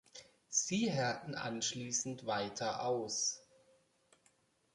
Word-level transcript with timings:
Sie 0.49 0.89
härten 0.89 1.35
anschließend 1.35 2.25
weiter 2.25 2.83
aus. 2.87 3.45